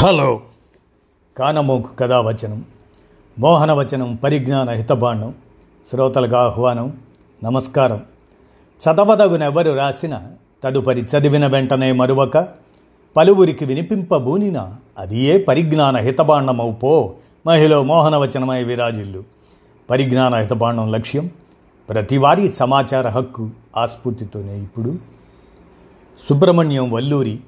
Hello. 0.00 0.40
కానమోకు 1.38 1.88
కథావచనం 2.00 2.64
మోహనవచనం 3.38 4.14
పరిజ్ఞాన 4.14 4.70
హితబాండం 4.70 5.34
శ్రోతలకు 5.90 6.36
ఆహ్వానం 6.36 7.00
నమస్కారం. 7.44 8.02
చదవదగునెవరు 8.58 9.70
రాసిన 9.70 10.22
తదుపరి 10.64 11.00
చదివిన 11.00 11.46
వెంటనే 11.46 11.92
మరువక 11.92 12.48
పలువురికి 13.16 13.64
వినిపింపబూనిన 13.64 14.74
అది 14.98 15.18
ఏ 15.18 15.42
పరిజ్ఞాన 15.42 15.96
హితబాండమవు 15.96 16.72
పో 16.72 17.14
మహిళ 17.46 17.76
మోహనవచనమై 17.76 18.64
విరాజిల్లు. 18.64 19.24
పరిజ్ఞాన 19.90 20.34
హితబాండం 20.34 20.92
లక్ష్యం 20.92 21.30
ప్రతివారీ 21.88 22.48
సమాచార 22.48 23.08
హక్కు 23.08 23.50
ఆస్ఫూర్తితోనే 23.76 24.58
ఇప్పుడు. 24.58 24.96
సుబ్రహ్మణ్యం 26.28 26.90
వల్లూరి 26.90 27.40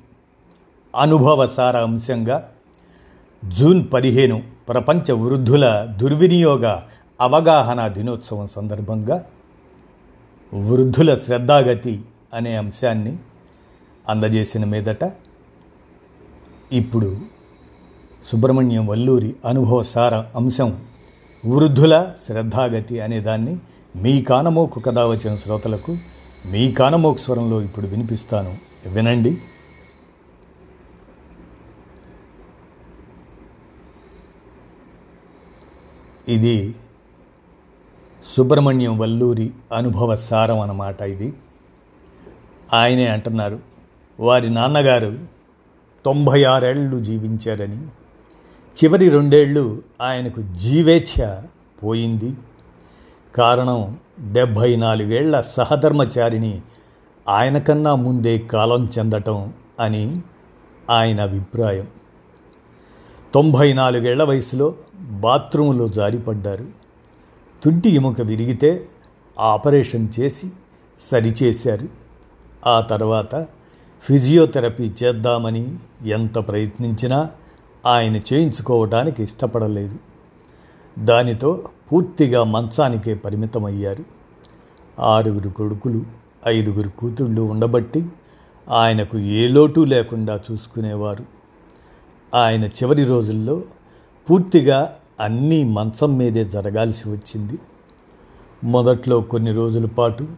అనుభవసార 0.97 1.77
అంశంగా 1.77 2.49
జూన్ 3.49 3.85
పదిహేను 3.93 4.43
ప్రపంచ 4.69 5.13
వృద్ధుల 5.13 5.95
దుర్వినియోగ 6.01 6.81
అవగాహన 7.21 7.89
దినోత్సవం 7.89 8.49
సందర్భంగా 8.49 9.25
వృద్ధుల 10.55 11.19
శ్రద్ధాగతి 11.19 12.01
అనే 12.35 12.57
అంశాన్ని 12.57 13.17
అందజేసిన 14.09 14.65
మీదట 14.65 15.13
ఇప్పుడు 16.73 17.17
సుబ్రహ్మణ్యం 18.33 18.87
వల్లూరి 18.87 19.37
అనుభవసార 19.47 20.15
అంశం 20.15 20.83
వృద్ధుల 21.47 22.07
శ్రద్ధాగతి 22.27 23.01
అనే 23.01 23.21
దాన్ని 23.21 23.57
మీ 23.97 24.23
కానమోకు 24.23 24.81
కథ 24.81 24.99
వచ్చిన 24.99 25.37
శ్రోతలకు 25.37 25.97
మీ 26.47 26.73
కానమోకు 26.73 27.19
స్వరంలో 27.19 27.63
ఇప్పుడు 27.63 27.87
వినిపిస్తాను. 27.87 28.57
వినండి. 28.87 29.39
ఇది 36.31 36.75
సుబ్రహ్మణ్యం 38.37 38.99
వల్లూరి 38.99 39.51
అనుభవ 39.75 40.17
సారం 40.17 40.61
అన్నమాట 40.61 41.01
ఇది. 41.01 41.35
ఆయనే 42.73 43.07
అంటున్నారు 43.07 43.59
వారి 44.21 44.51
నాన్నగారు 44.51 45.19
తొంభై 46.05 46.45
ఆరేళ్ళు 46.45 47.05
జీవించారని. 47.05 47.87
చివరి 48.85 49.09
రెండేళ్ళు 49.09 49.83
ఆయనకు 50.03 50.43
జీవేచ్ఛ 50.43 51.43
పోయింది. 51.83 52.35
కారణం 53.35 53.99
డెబ్భై 54.33 54.77
నాలుగేళ్ళ 54.77 55.41
సహధర్మచారిని 55.41 56.63
ఆయన 57.29 57.59
కన్నా 57.59 57.95
ముందే 57.95 58.39
కాలం 58.39 58.91
చెందటం 58.99 59.53
అని 59.81 60.21
ఆయన 60.91 61.21
అభిప్రాయం. 61.21 61.87
తొంభై 63.35 63.73
నాలుగేళ్ళ 63.73 64.23
వయసులో 64.23 64.75
బాత్రూంలో 65.01 65.89
జారిపడ్డారు. 65.89 66.67
తుంటి 67.65 67.89
ఎముక 67.89 68.21
విరిగితే 68.21 68.89
ఆపరేషన్ 69.41 70.09
చేసి 70.21 70.51
సరిచేశారు. 71.01 71.89
ఆ 72.67 72.81
తర్వాత 72.81 73.47
ఫిజియోథెరపీ 74.03 74.93
చేద్దామని 75.03 75.77
ఎంత 76.05 76.39
ప్రయత్నించినా 76.39 77.31
ఆయన 77.87 78.17
చేయించుకోవటానికి 78.17 79.23
ఇష్టపడలేదు. 79.23 79.97
దానితో 80.99 81.69
పూర్తిగా 81.93 82.45
మంచానికే 82.45 83.15
పరిమితమయ్యారు. 83.15 84.05
ఆరుగురు 85.01 85.49
కొడుకులు 85.49 86.03
ఐదుగురు 86.49 86.89
కూతుళ్ళు 86.89 87.43
ఉండబట్టి 87.43 88.05
ఆయనకు 88.71 89.19
ఏ 89.19 89.49
లోటు 89.49 89.81
లేకుండా 89.81 90.41
చూసుకునేవారు. 90.53 91.40
ఆయన 92.35 92.65
చివరి 92.65 93.05
రోజుల్లో 93.05 93.63
పూర్తిగా 94.31 94.97
అన్నీ 95.21 95.65
మంచం 95.65 96.19
మీదే 96.19 96.45
జరగాల్సి 96.45 97.11
వచ్చింది. 97.11 97.59
మొదట్లో 98.65 99.21
కొన్ని 99.21 99.53
రోజుల 99.53 99.87
పాటు 99.87 100.29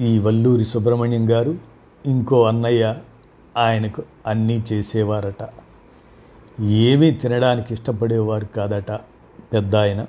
ఈ 0.00 0.18
వల్లూరి 0.18 0.64
సుబ్రహ్మణ్యం 0.64 1.30
గారు 1.30 1.58
ఇంకో 2.06 2.42
అన్నయ్య 2.42 2.94
ఆయనకు 3.56 4.02
అన్నీ 4.26 4.64
చేసేవారట. 4.72 5.48
ఏమీ 6.60 7.10
తినడానికి 7.10 7.74
ఇష్టపడేవారు 7.74 8.44
కాదట 8.44 8.90
పెద్ద 9.52 9.76
ఆయన. 9.76 10.06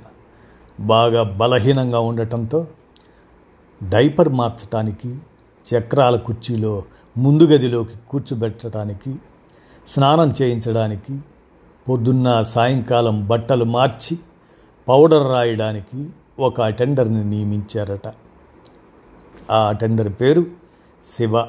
బాగా 0.80 1.24
బలహీనంగా 1.24 2.00
ఉండటంతో 2.00 2.68
డైపర్ 3.90 4.30
మార్చటానికి 4.30 5.18
చక్రాల 5.68 6.16
కుర్చీలో 6.16 6.84
ముందు 7.18 7.44
గదిలోకి 7.44 7.96
కూర్చోబెట్టడానికి 8.10 9.16
స్నానం 9.88 10.34
చేయించడానికి 10.42 11.20
పొద్దున్న 11.90 12.44
సాయంకాలం 12.44 13.28
బట్టలు 13.28 13.64
మార్చి 13.64 14.20
పౌడర్ 14.88 15.31
రాయడానికి 15.31 16.09
ఒక 16.40 16.62
అటెండర్ని 16.62 17.24
నియమించారట. 17.24 18.14
ఆ 19.52 19.68
అటెండర్ 19.68 20.14
పేరు 20.22 20.46
శివ. 21.14 21.46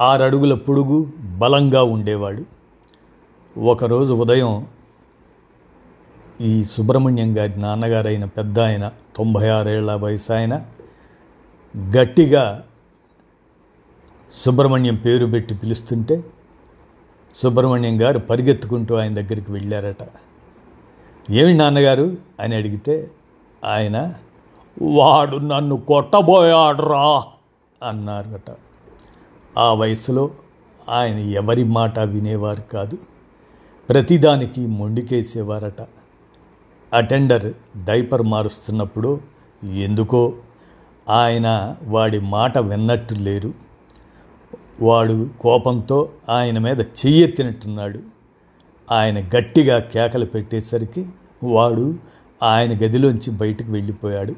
ఆరడుగుల 0.00 0.54
పొడుగు 0.54 1.06
బలంగా 1.38 1.82
ఉండేవాడు. 1.82 2.44
ఒకరోజు 3.60 4.12
ఉదయం 4.12 4.66
ఈ 6.40 6.64
సుబ్రహ్మణ్యం 6.64 7.38
గారి 7.38 7.60
నాన్నగారైన 7.60 8.24
పెద్ద 8.24 8.60
ఆయన 8.60 8.92
తొంభై 9.16 9.48
ఆరేళ్ళ 9.48 9.94
వయసు 9.94 10.32
ఆయన 10.32 10.62
గట్టిగా 11.78 12.64
సుబ్రహ్మణ్యం 14.44 14.94
పేరు 14.94 15.26
పెట్టి 15.26 15.54
పిలుస్తుంటే 15.54 16.24
సుబ్రహ్మణ్యం 17.36 18.02
గారు 18.02 18.18
పరిగెత్తుకుంటూ 18.18 18.94
ఆయన 18.94 19.14
దగ్గరికి 19.14 19.52
వెళ్ళారట. 19.52 20.08
ఏమి 21.30 21.54
నాన్నగారు? 21.54 22.16
అని 22.40 22.56
అడిగితే 22.56 23.10
ఆయన 23.64 24.14
వాడు 24.82 25.36
నన్ను 25.36 25.76
కొట్టబోయాడురా 25.76 27.22
అన్నారట. 27.88 28.56
ఆ 29.58 29.74
వయసులో 29.74 30.30
ఆయన 30.88 31.18
ఎవరి 31.18 31.64
మాట 31.64 31.98
వినేవారు 31.98 32.60
కాదు 32.60 32.98
ప్రతిదానికి 33.88 34.66
మొండికేసేవారట. 34.66 35.82
అటెండర్ 36.94 37.52
డైపర్ 37.84 38.22
మారుస్తున్నప్పుడు 38.22 39.20
ఎందుకో 39.64 40.32
ఆయన 41.10 41.76
వాడి 41.82 42.20
మాట 42.20 42.58
విన్నట్టు 42.58 43.14
లేరు. 43.14 43.71
వాడు 44.82 45.30
కోపంతో 45.40 46.12
ఆయన 46.28 46.58
మీద 46.58 46.80
చెయ్యెత్తినట్టున్నాడు. 46.80 47.98
ఆయన 48.92 49.20
గట్టిగా 49.20 49.78
కేకలు 49.78 50.24
పెట్టేసరికి 50.24 51.06
వాడు 51.44 51.94
ఆయన 52.42 52.76
గదిలోంచి 52.76 53.30
బయటకు 53.30 53.72
వెళ్ళిపోయాడు. 53.72 54.34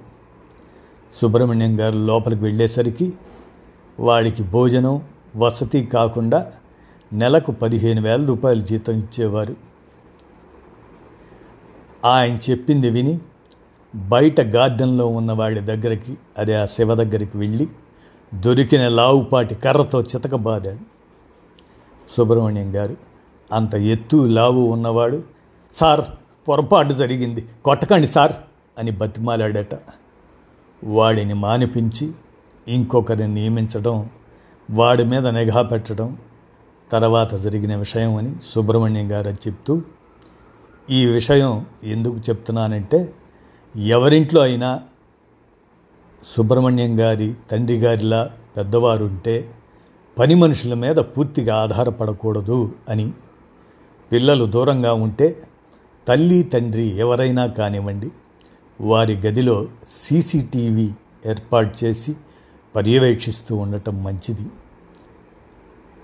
సుబ్రహ్మణ్యం 1.23 1.81
గారు 1.81 1.97
లోపలికి 1.97 2.43
వెళ్ళేసరికి 2.43 3.13
వాడికి 4.01 4.43
భోజనం 4.43 5.03
వసతి 5.37 5.85
కాకుండా 5.85 6.53
నెలకు 7.13 7.53
పదిహేను 7.53 8.03
వేల 8.03 8.25
రూపాయలు 8.27 8.61
జీతం 8.61 8.93
ఇచ్చేవారు. 8.93 9.57
ఆయన 12.05 12.39
చెప్పింది 12.51 12.91
విని 12.91 13.19
బయట 13.95 14.41
గార్డెన్లో 14.41 15.07
ఉన్న 15.07 15.33
వాడి 15.33 15.61
దగ్గరికి 15.61 16.17
అదే 16.39 16.55
ఆ 16.55 16.67
శివ 16.67 16.95
దగ్గరికి 16.95 17.39
వెళ్ళి 17.39 17.69
దొరికిన 18.35 18.89
లావుపాటి 18.89 19.55
కర్రతో 19.55 20.03
చితకబాదాడు. 20.03 20.79
సుబ్రహ్మణ్యం 22.17 22.75
గారు 22.75 22.97
అంత 23.53 23.75
ఎత్తు 23.75 24.27
లావు 24.27 24.61
ఉన్నవాడు 24.61 25.23
సార్ 25.75 26.01
పొరపాటు 26.49 26.93
జరిగింది 26.93 27.49
కొట్టకండి 27.65 28.07
సార్ 28.07 28.33
అని 28.79 28.91
బతిమాలాడట. 28.91 29.75
వాడిని 30.85 31.35
మానిపించి 31.35 32.13
ఇంకొకరిని 32.69 33.35
నియమించడం 33.35 34.11
వాడి 34.71 35.05
మీద 35.05 35.27
నిఘా 35.27 35.63
పెట్టడం 35.63 36.19
తర్వాత 36.93 37.35
జరిగిన 37.35 37.77
విషయం 37.77 38.17
అని 38.17 38.33
సుబ్రహ్మణ్యం 38.55 39.13
గారు 39.13 39.31
చెప్తూ 39.31 39.83
ఈ 40.91 41.07
విషయం 41.07 41.67
ఎందుకు 41.85 42.17
చెప్తున్నానంటే 42.17 43.13
ఎవరింట్లో 43.77 44.43
అయినా 44.43 44.81
సుబ్రహ్మణ్యం 46.33 47.01
గారి 47.01 47.35
తండ్రి 47.51 47.79
గారిలా 47.79 48.31
పెద్దవారు 48.57 49.05
ఉంటే 49.05 49.51
పని 50.19 50.35
మనుషుల 50.35 50.75
మీద 50.75 50.97
పూర్తిగా 50.97 51.57
ఆధారపడకూడదు 51.57 52.75
అని. 52.89 53.13
పిల్లలు 54.13 54.45
దూరంగా 54.45 54.93
ఉంటే 54.95 55.43
తల్లి 56.09 56.43
తండ్రి 56.43 56.87
ఎవరైనా 56.99 57.47
కానివ్వండి 57.47 58.11
వారి 58.81 59.15
గదిలో 59.15 59.69
సీసీటీవీ 59.93 60.91
ఏర్పాటు 61.27 61.85
చేసి 61.85 62.17
పర్యవేక్షిస్తూ 62.77 63.57
ఉండటం 63.57 64.05
మంచిది. 64.05 64.47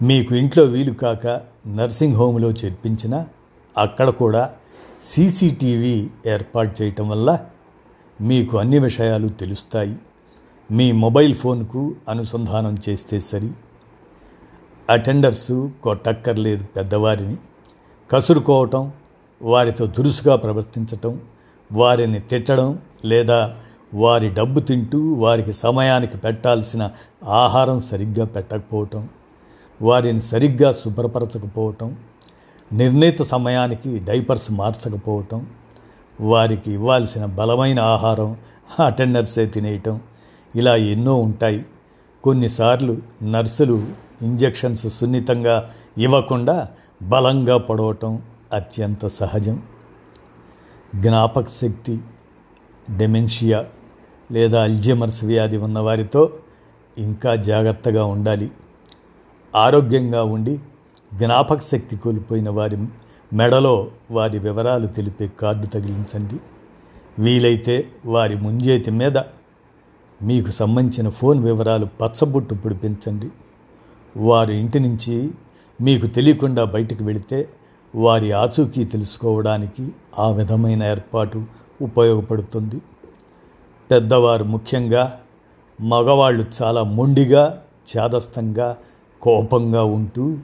మీకు 0.02 0.34
ఇంట్లో 0.34 0.64
వీలు 0.64 0.92
కాక 0.92 1.26
నర్సింగ్ 1.66 2.16
హోమ్లో 2.16 2.50
చేర్పించినా 2.50 3.28
అక్కడ 3.78 4.08
కూడా 4.08 4.52
సీసీటీవీ 5.04 6.10
ఏర్పాటు 6.26 6.82
చేయటం 6.82 7.08
వల్ల 7.08 7.38
మీకు 8.20 8.58
అన్ని 8.58 8.78
విషయాలు 8.78 9.28
తెలుస్తాయి. 9.28 9.96
మీ 10.70 10.92
మొబైల్ 10.92 11.34
ఫోన్కు 11.34 11.94
అనుసంధానం 12.08 12.76
చేస్తే 12.88 13.20
సరి. 13.20 13.50
అటెండర్సు 14.90 15.70
కొట్టక్కర్లేదు 15.82 16.64
పెద్దవారిని. 16.64 17.36
కసురుకోవటం 18.10 18.92
వారితో 19.42 19.86
దురుసుగా 19.86 20.36
ప్రవర్తించటం 20.36 21.20
వారిని 21.72 22.20
తిట్టడం 22.20 22.78
లేదా 23.04 23.56
వారి 23.94 24.30
డబ్బు 24.30 24.60
తింటూ 24.60 25.12
వారికి 25.12 25.52
సమయానికి 25.52 26.18
పెట్టాల్సిన 26.18 26.90
ఆహారం 27.28 27.80
సరిగ్గా 27.80 28.24
పెట్టకపోవటం 28.24 29.08
వారిని 29.82 30.22
సరిగ్గా 30.22 30.72
శుభ్రపరచకపోవటం 30.72 31.96
నిర్ణీత 32.72 33.22
సమయానికి 33.22 33.98
డైపర్స్ 33.98 34.52
మార్చకపోవటం 34.52 35.46
వారికి 36.20 36.72
ఇవ్వాల్సిన 36.72 37.24
బలమైన 37.24 37.80
ఆహారం 37.80 38.36
అటెండర్సే 38.86 39.46
తినేయటం 39.46 40.00
ఇలా 40.56 40.76
ఎన్నో 40.76 41.14
ఉంటాయి. 41.14 41.66
కొన్నిసార్లు 42.24 42.96
నర్సులు 43.22 43.84
ఇంజెక్షన్స్ 44.22 44.98
సున్నితంగా 44.98 45.70
ఇవ్వకుండా 45.98 46.68
బలంగా 47.02 47.56
పడవటం 47.56 48.22
అత్యంత 48.52 49.06
సహజం. 49.06 49.62
జ్ఞాపక 50.96 51.48
శక్తి 51.48 52.00
డెమెన్షియా 52.96 53.66
లేదా 54.32 54.62
అల్జెమర్స్ 54.62 55.24
వ్యాధి 55.24 55.56
ఉన్నవారితో 55.56 56.30
ఇంకా 56.98 57.34
జాగ్రత్తగా 57.34 58.04
ఉండాలి. 58.04 58.50
ఆరోగ్యంగా 59.56 60.22
ఉండి 60.22 60.60
జ్ఞాపక 61.14 61.60
శక్తి 61.60 61.96
కోల్పోయిన 61.96 62.50
వారి 62.50 62.76
మెడలో 63.32 63.90
వారి 64.10 64.38
వివరాలు 64.38 64.86
తెలిపే 64.86 65.28
కార్డు 65.28 65.66
తగిలించండి. 65.66 66.36
వీలైతే 67.18 67.88
వారి 68.06 68.36
ముంజేతి 68.36 68.90
మీద 68.90 69.16
మీకు 70.22 70.50
సంబంధించిన 70.50 71.10
ఫోన్ 71.10 71.44
వివరాలు 71.44 71.86
పచ్చబొట్టు 71.86 72.54
పిడిపించండి. 72.54 73.28
వారి 74.16 74.56
ఇంటి 74.56 74.80
నుంచి 74.80 75.30
మీకు 75.80 76.06
తెలియకుండా 76.06 76.64
బయటకు 76.64 77.04
వెళితే 77.04 77.48
వారి 77.94 78.32
ఆచూకీ 78.32 78.84
తెలుసుకోవడానికి 78.84 79.88
ఆ 80.18 80.30
విధమైన 80.30 80.82
ఏర్పాటు 80.82 81.44
ఉపయోగపడుతుంది. 81.82 82.80
పెద్దవారు 83.90 84.44
ముఖ్యంగా 84.44 85.20
మగవాళ్ళు 85.80 86.44
చాలా 86.62 86.82
మొండిగా 86.82 87.62
చేదస్తంగా 87.96 88.76
కోపంగా 89.22 89.84
ఉంటూ 89.84 90.36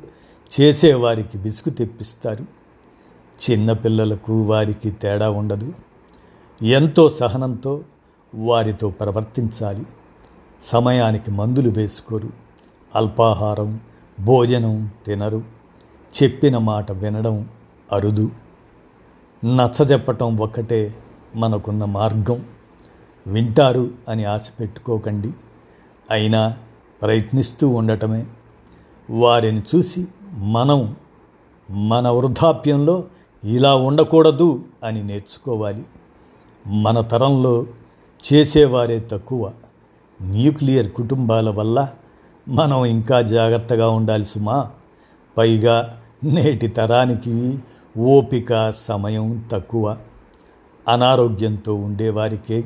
చేసేవారికి 0.61 1.39
విసుగు 1.39 1.75
తెప్పిస్తారు. 1.75 2.45
చిన్నపిల్లలకు 3.41 4.43
వారికి 4.43 4.91
తేడా 4.91 5.31
ఉండదు. 5.31 5.73
ఎంతో 6.63 7.11
సహనంతో 7.11 7.81
వారితో 8.37 8.91
ప్రవర్తించాలి. 8.91 9.87
సమయానికి 10.63 11.31
మందులు 11.31 11.71
వేసుకోరు. 11.71 12.29
అల్పాహారం 12.97 13.81
భోజనం 14.25 14.91
తినరు. 15.07 15.43
చెప్పిన 16.23 16.59
మాట 16.59 16.93
వినడం 16.93 17.49
అరుదు. 17.93 18.31
నచ్చజెప్పటం 19.45 20.37
ఒక్కటే 20.37 20.95
మనకున్న 21.37 21.85
మార్గం. 21.85 22.45
వింటారు 23.27 23.91
అని 24.09 24.25
ఆశ 24.25 24.49
పెట్టుకోకండి. 24.61 25.33
అయినా 26.11 26.57
ప్రయత్నిస్తూ 27.03 27.69
ఉండటమే. 27.69 28.27
వారిని 29.11 29.63
చూసి 29.75 30.07
మనం 30.33 30.97
మన 31.71 32.09
వృద్ధాప్యంలో 32.09 33.05
ఇలా 33.45 33.77
ఉండకూడదు 33.77 34.65
అని 34.85 35.03
నేర్చుకోవాలి. 35.03 35.85
మన 36.67 37.01
తరంలో 37.01 37.67
చేసేవారే 38.33 38.99
తక్కువ. 38.99 39.53
న్యూక్లియర్ 40.23 40.93
కుటుంబాల 40.93 41.51
వల్ల 41.51 41.89
మనం 42.49 42.85
ఇంకా 42.85 43.23
జాగ్రత్తగా 43.23 43.89
ఉండాలి 43.89 44.25
సుమా. 44.25 44.71
పైగా 45.39 46.01
నేటి 46.25 46.69
తరానికి 46.69 47.59
ఓపిక 47.99 48.71
సమయం 48.71 49.45
తక్కువ. 49.53 49.97
అనారోగ్యంతో 50.89 51.75
ఉండేవారికే 51.75 52.65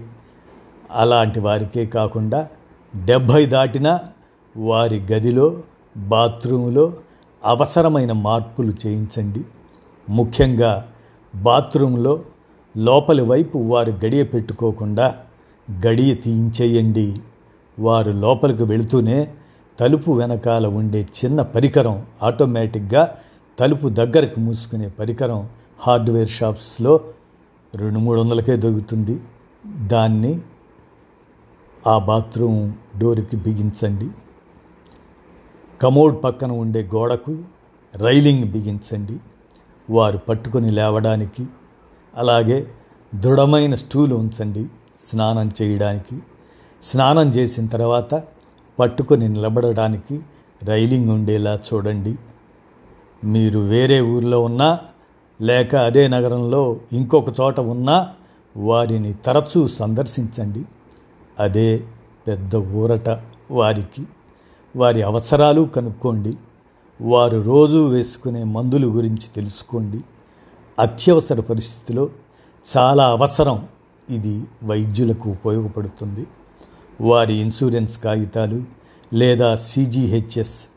అలాంటి 0.91 1.41
వారికే 1.41 1.87
కాకుండా 1.87 2.49
డెబ్భై 3.05 3.47
దాటిన 3.47 3.99
వారి 4.57 5.07
గదిలో 5.13 5.63
బాత్రూంలో 5.97 6.93
అవసరమైన 7.45 8.13
మార్పులు 8.13 8.73
చేయించండి. 8.87 9.45
ముఖ్యంగా 10.09 10.89
బాత్రూంలో 11.35 12.21
లోపలి 12.77 13.23
వైపు 13.23 13.59
వారు 13.59 13.91
గడియ 13.91 14.25
పెట్టుకోకుండా 14.25 15.17
గడియ 15.87 16.15
తీయించేయండి. 16.15 17.21
వారు 17.79 18.11
లోపలికి 18.11 18.63
వెళుతూనే 18.63 19.35
తలుపు 19.81 20.13
వెనకాల 20.13 20.67
ఉండే 20.67 21.09
చిన్న 21.25 21.43
పరికరం 21.43 22.07
ఆటోమేటిక్గా 22.23 23.17
తలుపు 23.59 23.89
దగ్గరకు 23.89 24.41
మూసుకునే 24.41 24.89
పరికరం 24.89 25.49
హార్డ్వేర్ 25.79 26.31
షాప్స్లో 26.31 27.01
రెండు 27.75 27.99
మూడు 27.99 28.21
వందలకే 28.21 28.57
దొరుకుతుంది. 28.57 29.21
దాన్ని 29.87 30.41
ఆ 31.87 31.99
బాత్రూమ్ 31.99 32.73
డోర్కి 32.99 33.37
బిగించండి. 33.37 34.09
కమోడ్ 35.83 36.25
పక్కన 36.25 36.53
ఉండే 36.53 36.83
గోడకు 36.95 37.39
రైలింగ్ 37.97 38.45
బిగించండి. 38.45 39.17
వారు 39.91 40.19
పట్టుకొని 40.19 40.71
లేవడానికి 40.71 41.47
అలాగే 42.17 42.67
దృఢమైన 43.15 43.75
స్టూలు 43.75 44.15
ఉంచండి. 44.15 44.67
స్నానం 45.01 45.51
చేయడానికి. 45.63 46.23
స్నానం 46.83 47.29
చేసిన 47.29 47.67
తర్వాత 47.67 48.23
పట్టుకొని 48.79 49.29
నిలబడడానికి 49.29 50.21
రైలింగ్ 50.63 51.11
ఉండేలా 51.11 51.61
చూడండి. 51.75 52.17
మీరు 53.25 53.59
వేరే 53.59 54.01
ఊర్లో 54.01 54.45
ఉన్నా 54.45 54.79
లేక 55.41 55.77
అదే 55.77 56.09
నగరంలో 56.09 56.77
ఇంకొక 56.93 57.41
చోట 57.41 57.61
ఉన్నా 57.61 58.09
వారిని 58.57 59.13
తరచూ 59.13 59.69
సందర్శించండి. 59.69 60.65
అదే 61.41 61.85
పెద్ద 62.29 62.55
ఊరట 62.55 63.21
వారికి. 63.51 64.07
వారి 64.77 65.03
అవసరాలు 65.03 65.63
కనుక్కోండి. 65.63 66.37
వారు 67.03 67.41
రోజు 67.43 67.89
వేసుకునే 67.89 68.45
మందుల 68.45 68.85
గురించి 68.85 69.29
తెలుసుకోండి. 69.37 70.01
అత్యవసర 70.79 71.41
పరిస్థితిలో 71.41 72.09
చాలా 72.77 73.09
అవసరం 73.09 73.69
ఇది 74.11 74.45
వైద్యులకు 74.65 75.31
ఉపయోగపడుతుంది. 75.31 76.27
వారి 77.01 77.35
ఇన్సూరెన్స్ 77.35 77.99
కాగితాలు 77.99 78.63
లేదా 79.15 79.57
సిజిహెచ్ఎస్ 79.57 80.69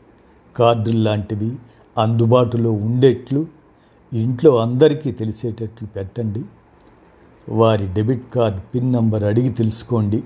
కార్డులు 0.56 0.98
లాంటివి 0.98 1.56
అందుబాటులో 1.98 2.72
ఉండేట్లు 2.72 3.46
ఇంట్లో 4.12 4.56
అందరికీ 4.56 5.12
తెలిసేటట్లు 5.12 5.88
పెట్టండి. 5.88 6.44
వారి 7.48 7.86
డెబిట్ 7.86 8.34
కార్డ్ 8.34 8.60
పిన్ 8.74 8.92
నంబర్ 8.92 9.22
అడిగి 9.22 9.48
తెలుసుకోండి. 9.48 10.22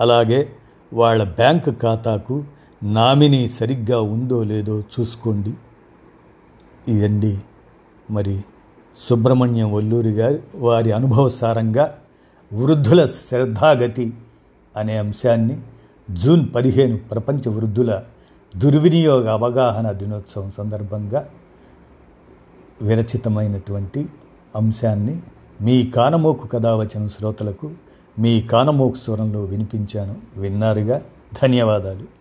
అలాగే 0.00 0.48
వాళ్ళ 0.92 1.22
బ్యాంక్ 1.22 1.70
ఖాతాకు 1.82 2.44
నామినీ 2.82 3.48
సరిగ్గా 3.48 4.00
ఉందో 4.00 4.44
లేదో 4.44 4.80
చూసుకోండి. 4.80 5.54
ఇదండి 6.88 7.38
మరి 8.10 8.44
సుబ్రహ్మణ్యం 9.08 9.72
వల్లూరి 9.72 10.10
గారి 10.10 10.38
వారి 10.54 10.92
అనుభవసారంగా 10.92 11.98
వృద్ధుల 12.52 13.06
శ్రద్ధాగతి 13.06 14.14
అనే 14.76 14.98
అంశాన్ని 14.98 15.60
జూన్ 16.10 16.48
పదిహేను 16.54 16.98
ప్రపంచ 16.98 17.48
వృద్ధుల 17.48 18.02
దుర్వినియోగ 18.56 19.30
అవగాహన 19.30 19.90
దినోత్సవం 19.90 20.50
సందర్భంగా 20.50 21.28
విరచితమైనటువంటి 22.82 24.08
అంశాన్ని 24.56 25.20
మీ 25.60 25.86
కానమోకు 25.86 26.46
కథావచన 26.46 27.06
శ్రోతలకు 27.06 27.70
మీ 28.18 28.42
కానమోకు 28.42 28.96
స్వరంలో 28.96 29.44
వినిపించాను. 29.44 30.16
విన్నారుగా? 30.36 31.02
ధన్యవాదాలు. 31.42 32.15